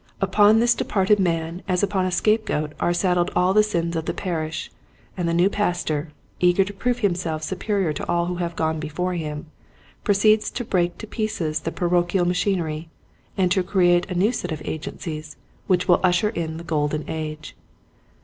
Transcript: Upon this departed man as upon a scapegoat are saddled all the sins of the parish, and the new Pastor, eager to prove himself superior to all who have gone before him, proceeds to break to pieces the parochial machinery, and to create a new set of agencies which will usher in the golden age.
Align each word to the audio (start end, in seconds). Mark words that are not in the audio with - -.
Upon 0.19 0.59
this 0.59 0.73
departed 0.73 1.19
man 1.19 1.61
as 1.67 1.83
upon 1.83 2.07
a 2.07 2.11
scapegoat 2.11 2.73
are 2.79 2.91
saddled 2.91 3.29
all 3.35 3.53
the 3.53 3.61
sins 3.61 3.95
of 3.95 4.05
the 4.05 4.15
parish, 4.15 4.71
and 5.15 5.29
the 5.29 5.31
new 5.35 5.47
Pastor, 5.47 6.11
eager 6.39 6.63
to 6.63 6.73
prove 6.73 7.01
himself 7.01 7.43
superior 7.43 7.93
to 7.93 8.09
all 8.09 8.25
who 8.25 8.37
have 8.37 8.55
gone 8.55 8.79
before 8.79 9.13
him, 9.13 9.45
proceeds 10.03 10.49
to 10.49 10.65
break 10.65 10.97
to 10.97 11.05
pieces 11.05 11.59
the 11.59 11.71
parochial 11.71 12.25
machinery, 12.25 12.89
and 13.37 13.51
to 13.51 13.61
create 13.61 14.09
a 14.09 14.15
new 14.15 14.31
set 14.31 14.51
of 14.51 14.63
agencies 14.65 15.37
which 15.67 15.87
will 15.87 15.99
usher 16.03 16.29
in 16.29 16.57
the 16.57 16.63
golden 16.63 17.05
age. 17.07 17.55